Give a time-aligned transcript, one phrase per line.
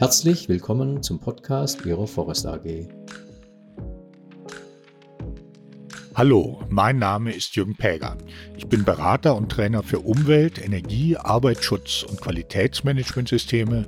[0.00, 2.88] Herzlich willkommen zum Podcast Ihrer Forest AG.
[6.14, 8.16] Hallo, mein Name ist Jürgen Päger.
[8.56, 13.84] Ich bin Berater und Trainer für Umwelt, Energie, Arbeitsschutz und Qualitätsmanagementsysteme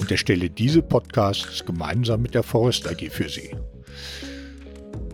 [0.00, 3.54] und erstelle diese Podcasts gemeinsam mit der Forest AG für Sie.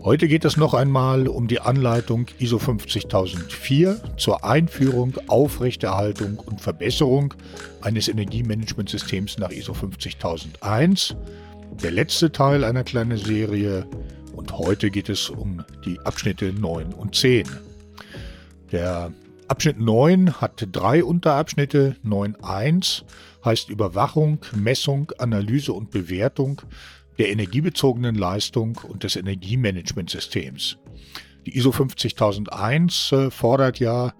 [0.09, 7.35] Heute geht es noch einmal um die Anleitung ISO 50004 zur Einführung, Aufrechterhaltung und Verbesserung
[7.81, 11.15] eines Energiemanagementsystems nach ISO 50001.
[11.83, 13.85] Der letzte Teil einer kleinen Serie
[14.33, 17.47] und heute geht es um die Abschnitte 9 und 10.
[18.71, 19.11] Der
[19.47, 21.97] Abschnitt 9 hat drei Unterabschnitte.
[22.03, 23.03] 9.1
[23.45, 26.63] heißt Überwachung, Messung, Analyse und Bewertung
[27.19, 30.79] der energiebezogenen Leistung und des Energiemanagementsystems.
[31.45, 34.13] Die ISO 50001 äh, fordert ja,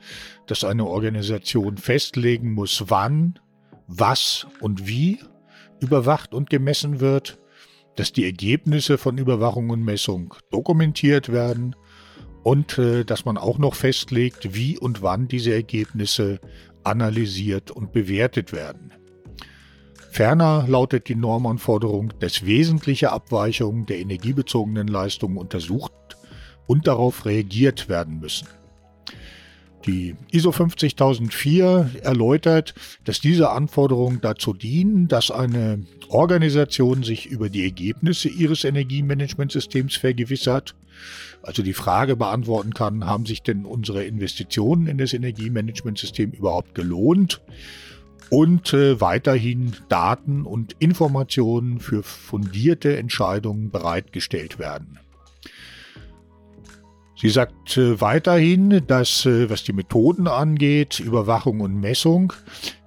[0.48, 3.40] dass eine Organisation festlegen muss, wann,
[3.88, 5.20] was und wie
[5.80, 7.40] überwacht und gemessen wird,
[7.96, 11.76] dass die Ergebnisse von Überwachung und Messung dokumentiert werden
[12.44, 16.40] und äh, dass man auch noch festlegt, wie und wann diese Ergebnisse
[16.84, 18.94] analysiert und bewertet werden.
[20.20, 25.94] Ferner lautet die Normanforderung, dass wesentliche Abweichungen der energiebezogenen Leistungen untersucht
[26.68, 28.46] und darauf reagiert werden müssen.
[29.86, 32.74] Die ISO 50004 erläutert,
[33.06, 40.76] dass diese Anforderungen dazu dienen, dass eine Organisation sich über die Ergebnisse ihres Energiemanagementsystems vergewissert,
[41.44, 47.40] also die Frage beantworten kann, haben sich denn unsere Investitionen in das Energiemanagementsystem überhaupt gelohnt?
[48.30, 55.00] Und äh, weiterhin Daten und Informationen für fundierte Entscheidungen bereitgestellt werden.
[57.16, 62.32] Sie sagt äh, weiterhin, dass äh, was die Methoden angeht, Überwachung und Messung,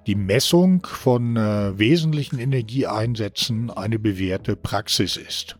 [0.07, 5.57] die Messung von äh, wesentlichen Energieeinsätzen eine bewährte Praxis ist.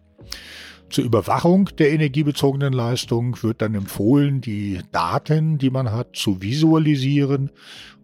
[0.90, 7.52] Zur Überwachung der energiebezogenen Leistung wird dann empfohlen, die Daten, die man hat, zu visualisieren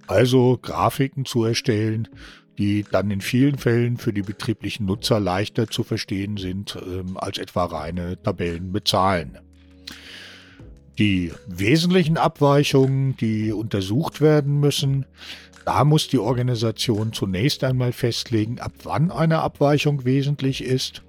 [0.09, 2.07] also Grafiken zu erstellen,
[2.57, 7.37] die dann in vielen Fällen für die betrieblichen Nutzer leichter zu verstehen sind ähm, als
[7.37, 9.37] etwa reine Tabellen mit Zahlen.
[10.97, 15.05] Die wesentlichen Abweichungen, die untersucht werden müssen,
[15.63, 21.03] da muss die Organisation zunächst einmal festlegen, ab wann eine Abweichung wesentlich ist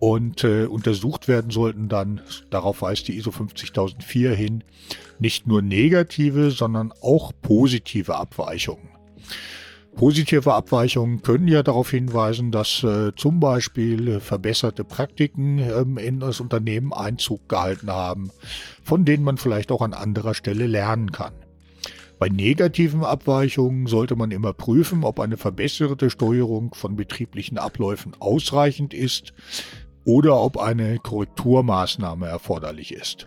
[0.00, 2.20] und äh, untersucht werden sollten dann,
[2.50, 4.64] darauf weist die ISO 50004 hin,
[5.18, 8.88] nicht nur negative, sondern auch positive Abweichungen.
[9.96, 16.38] Positive Abweichungen können ja darauf hinweisen, dass äh, zum Beispiel verbesserte Praktiken ähm, in das
[16.38, 18.30] Unternehmen Einzug gehalten haben,
[18.84, 21.32] von denen man vielleicht auch an anderer Stelle lernen kann.
[22.20, 28.94] Bei negativen Abweichungen sollte man immer prüfen, ob eine verbesserte Steuerung von betrieblichen Abläufen ausreichend
[28.94, 29.32] ist,
[30.08, 33.26] oder ob eine Korrekturmaßnahme erforderlich ist.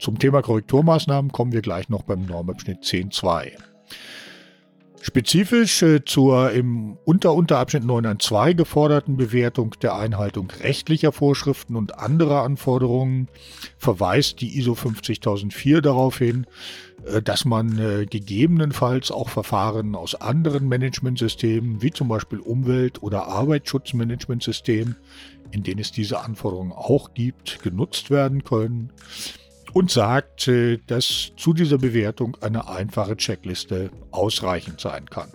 [0.00, 3.52] Zum Thema Korrekturmaßnahmen kommen wir gleich noch beim Normabschnitt 10.2.
[5.02, 13.28] Spezifisch äh, zur im Unterunterabschnitt 9.1.2 geforderten Bewertung der Einhaltung rechtlicher Vorschriften und anderer Anforderungen
[13.76, 16.46] verweist die ISO 50004 darauf hin,
[17.04, 23.28] äh, dass man äh, gegebenenfalls auch Verfahren aus anderen Managementsystemen, wie zum Beispiel Umwelt- oder
[23.28, 24.96] Arbeitsschutzmanagementsystemen,
[25.50, 28.92] in denen es diese Anforderungen auch gibt, genutzt werden können
[29.72, 30.50] und sagt,
[30.86, 35.28] dass zu dieser Bewertung eine einfache Checkliste ausreichend sein kann.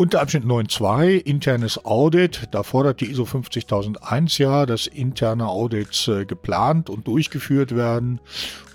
[0.00, 6.24] Unter Abschnitt 9.2 internes Audit, da fordert die ISO 50001 ja, dass interne Audits äh,
[6.24, 8.20] geplant und durchgeführt werden,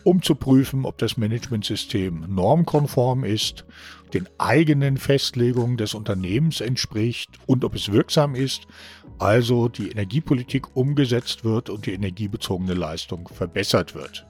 [0.04, 3.64] um zu prüfen, ob das Managementsystem normkonform ist,
[4.14, 8.68] den eigenen Festlegungen des Unternehmens entspricht und ob es wirksam ist,
[9.20, 14.26] also die Energiepolitik umgesetzt wird und die energiebezogene Leistung verbessert wird.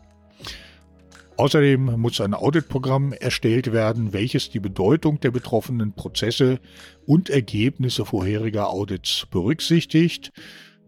[1.35, 6.59] Außerdem muss ein Auditprogramm erstellt werden, welches die Bedeutung der betroffenen Prozesse
[7.07, 10.31] und Ergebnisse vorheriger Audits berücksichtigt.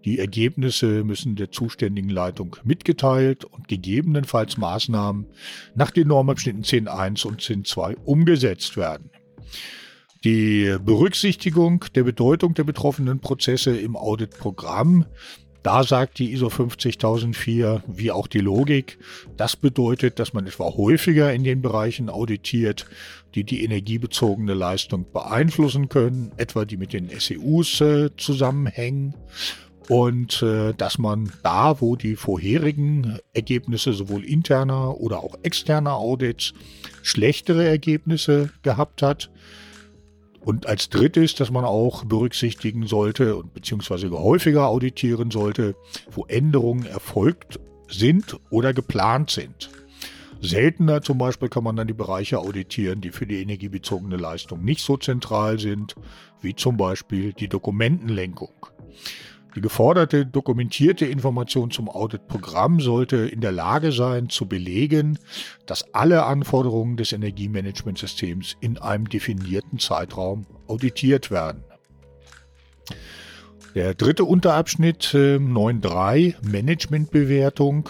[0.06, 5.26] Die Ergebnisse müssen der zuständigen Leitung mitgeteilt und gegebenenfalls Maßnahmen
[5.74, 9.10] nach den Normabschnitten 10.1 und 10.2 umgesetzt werden.
[10.24, 15.06] Die Berücksichtigung der Bedeutung der betroffenen Prozesse im Auditprogramm
[15.66, 19.00] da sagt die ISO 50004, wie auch die Logik,
[19.36, 22.86] das bedeutet, dass man etwa häufiger in den Bereichen auditiert,
[23.34, 29.16] die die energiebezogene Leistung beeinflussen können, etwa die mit den SEUs äh, zusammenhängen.
[29.88, 36.54] Und äh, dass man da, wo die vorherigen Ergebnisse sowohl interner oder auch externer Audits
[37.04, 39.30] schlechtere Ergebnisse gehabt hat,
[40.46, 45.76] Und als drittes, dass man auch berücksichtigen sollte und beziehungsweise häufiger auditieren sollte,
[46.12, 47.60] wo Änderungen erfolgt
[47.90, 49.72] sind oder geplant sind.
[50.42, 54.82] Seltener zum Beispiel kann man dann die Bereiche auditieren, die für die energiebezogene Leistung nicht
[54.82, 55.96] so zentral sind,
[56.42, 58.54] wie zum Beispiel die Dokumentenlenkung.
[59.56, 65.18] Die geforderte dokumentierte Information zum Auditprogramm sollte in der Lage sein, zu belegen,
[65.66, 71.64] dass alle Anforderungen des Energiemanagementsystems in einem definierten Zeitraum auditiert werden.
[73.76, 77.90] Der dritte Unterabschnitt äh, 9.3 Managementbewertung.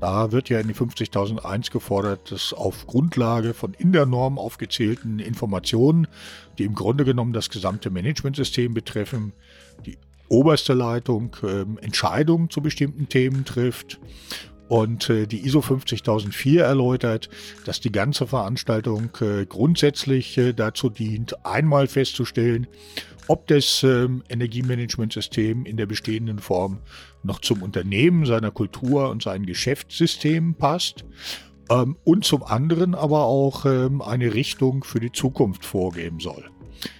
[0.00, 5.18] Da wird ja in die 50.001 gefordert, dass auf Grundlage von in der Norm aufgezählten
[5.18, 6.08] Informationen,
[6.58, 9.32] die im Grunde genommen das gesamte Managementsystem betreffen,
[9.84, 9.98] die
[10.30, 14.00] oberste Leitung äh, Entscheidungen zu bestimmten Themen trifft.
[14.68, 17.28] Und äh, die ISO 50004 erläutert,
[17.66, 22.68] dass die ganze Veranstaltung äh, grundsätzlich äh, dazu dient, einmal festzustellen,
[23.26, 26.78] ob das ähm, Energiemanagementsystem in der bestehenden Form
[27.22, 31.04] noch zum Unternehmen, seiner Kultur und seinem Geschäftssystem passt
[31.68, 36.44] ähm, und zum anderen aber auch ähm, eine Richtung für die Zukunft vorgeben soll.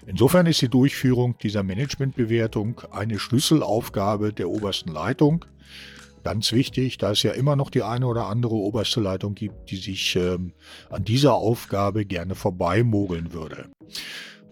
[0.06, 5.44] Insofern ist die Durchführung dieser Managementbewertung eine Schlüsselaufgabe der obersten Leitung.
[6.22, 9.76] Ganz wichtig, da es ja immer noch die eine oder andere oberste Leitung gibt, die
[9.76, 10.52] sich ähm,
[10.90, 13.70] an dieser Aufgabe gerne vorbeimogeln würde.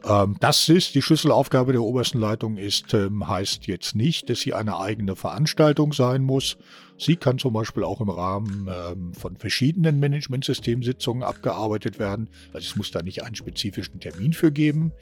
[0.04, 4.54] Ähm, das ist die Schlüsselaufgabe der obersten Leitung ist, ähm, heißt jetzt nicht, dass sie
[4.54, 6.56] eine eigene Veranstaltung sein muss.
[6.98, 12.28] Sie kann zum Beispiel auch im Rahmen ähm, von verschiedenen Managementsystemsitzungen abgearbeitet werden.
[12.52, 14.92] Also es muss da nicht einen spezifischen Termin für geben.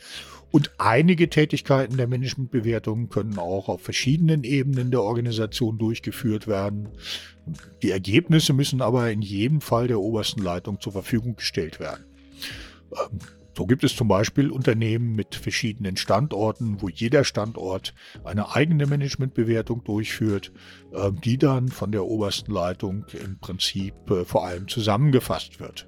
[0.51, 6.89] Und einige Tätigkeiten der Managementbewertung können auch auf verschiedenen Ebenen der Organisation durchgeführt werden.
[7.83, 12.05] Die Ergebnisse müssen aber in jedem Fall der obersten Leitung zur Verfügung gestellt werden.
[13.57, 19.83] So gibt es zum Beispiel Unternehmen mit verschiedenen Standorten, wo jeder Standort eine eigene Managementbewertung
[19.83, 20.53] durchführt,
[20.95, 25.87] ähm, die dann von der obersten Leitung im Prinzip äh, vor allem zusammengefasst wird.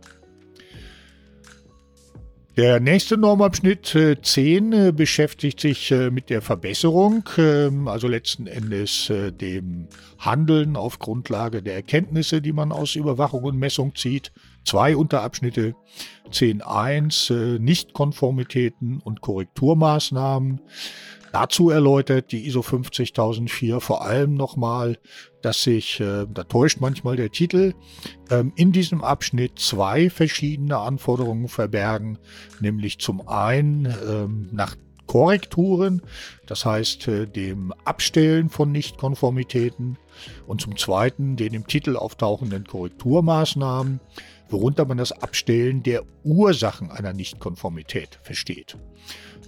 [2.57, 9.13] Der nächste Normabschnitt 10 äh, äh, beschäftigt sich mit der Verbesserung, ähm, also letzten Endes
[9.41, 9.87] dem
[10.19, 14.33] Handeln auf Grundlage der Erkenntnisse, die man aus Überwachung und Messung zieht.
[14.69, 15.75] Zwei Unterabschnitte
[16.31, 20.61] 10.1 Nichtkonformitäten und Korrekturmaßnahmen.
[21.33, 24.99] Dazu erläutert die ISO 50004 vor allem nochmal,
[25.41, 27.73] dass sich, äh, da täuscht manchmal der Titel,
[28.29, 32.19] ähm, in diesem Abschnitt zwei verschiedene Anforderungen verbergen,
[32.61, 34.77] nämlich zum einen ähm, nach
[35.07, 36.03] Korrekturen,
[36.47, 39.97] das heißt äh, dem Abstellen von Nichtkonformitäten
[40.47, 44.01] und zum Zweiten den im Titel auftauchenden Korrekturmaßnahmen,
[44.51, 48.77] worunter man das Abstellen der Ursachen einer Nichtkonformität versteht.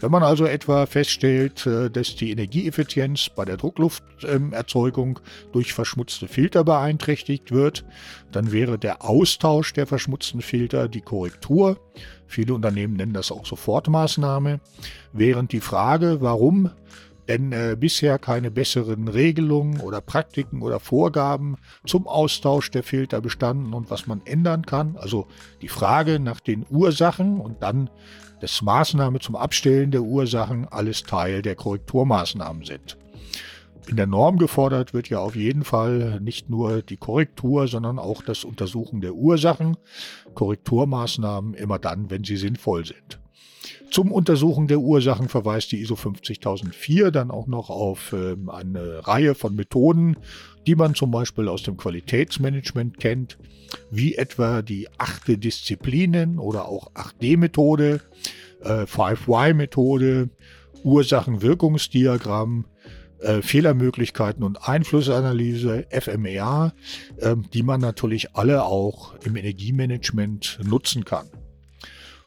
[0.01, 5.21] Wenn man also etwa feststellt, äh, dass die Energieeffizienz bei der Drucklufterzeugung
[5.53, 7.85] durch verschmutzte Filter beeinträchtigt wird,
[8.33, 11.79] dann wäre der Austausch der verschmutzten Filter die Korrektur.
[12.27, 14.61] Viele Unternehmen nennen das auch Sofortmaßnahme,
[15.13, 16.71] während die Frage, warum
[17.31, 21.57] denn äh, bisher keine besseren Regelungen oder Praktiken oder Vorgaben
[21.87, 24.97] zum Austausch der Filter bestanden und was man ändern kann.
[24.97, 25.29] Also
[25.63, 27.89] die Frage nach den Ursachen und dann
[28.41, 32.99] das Maßnahme zum Abstellen der Ursachen alles Teil der Korrekturmaßnahmen sind.
[33.87, 38.23] In der Norm gefordert wird ja auf jeden Fall nicht nur die Korrektur, sondern auch
[38.23, 39.77] das Untersuchen der Ursachen.
[40.35, 43.21] Korrekturmaßnahmen immer dann, wenn sie sinnvoll sind.
[43.91, 49.35] Zum Untersuchen der Ursachen verweist die ISO 50004 dann auch noch auf äh, eine Reihe
[49.35, 50.17] von Methoden,
[50.67, 53.39] die man zum Beispiel aus dem Qualitätsmanagement kennt,
[53.91, 58.01] wie etwa die achte Disziplinen oder auch 8D-Methode,
[58.63, 60.31] äh, 5Y-Methode,
[60.85, 62.67] Ursachen-Wirkungsdiagramm,
[63.19, 66.73] äh, Fehlermöglichkeiten und Einflussanalyse, FMEA,
[67.17, 71.27] äh, die man natürlich alle auch im Energiemanagement nutzen kann.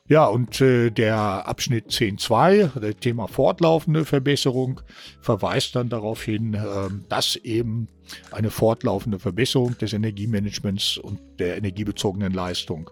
[0.09, 1.15] Ja, und äh, der
[1.47, 4.81] Abschnitt 10.2, das Thema fortlaufende Verbesserung,
[5.21, 6.59] verweist dann darauf hin, äh,
[7.07, 7.87] dass eben
[8.31, 12.89] eine fortlaufende Verbesserung des Energiemanagements und der energiebezogenen Leistung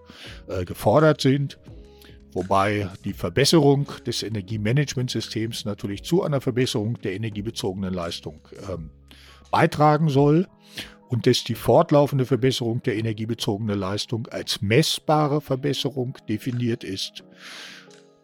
[0.47, 1.59] äh, gefordert sind.
[2.31, 8.39] Wobei die Verbesserung des Energiemanagementsystems natürlich zu einer Verbesserung der energiebezogenen Leistung
[8.71, 8.89] ähm,
[9.51, 10.47] beitragen soll
[11.11, 17.25] und dass die fortlaufende Verbesserung der energiebezogenen Leistung als messbare Verbesserung definiert ist.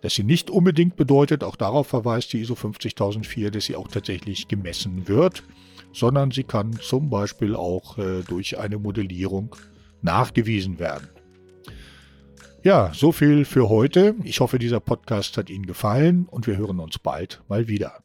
[0.02, 4.48] Dass sie nicht unbedingt bedeutet, auch darauf verweist die ISO 50004, dass sie auch tatsächlich
[4.48, 5.44] gemessen wird,
[5.92, 9.54] sondern sie kann zum Beispiel auch äh, durch eine Modellierung
[10.02, 11.10] nachgewiesen werden.
[12.64, 14.16] Ja, so viel für heute.
[14.24, 18.02] Ich hoffe, dieser Podcast hat Ihnen gefallen und wir hören uns bald mal wieder.